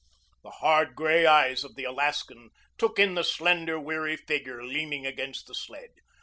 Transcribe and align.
The 0.41 0.49
hard, 0.49 0.95
gray 0.95 1.27
eyes 1.27 1.63
of 1.63 1.75
the 1.75 1.83
Alaskan 1.83 2.49
took 2.79 2.97
in 2.97 3.13
the 3.13 3.23
slender, 3.23 3.79
weary 3.79 4.17
figure 4.17 4.63
leaning 4.63 5.05
against 5.05 5.45
the 5.45 5.53
sled. 5.53 5.91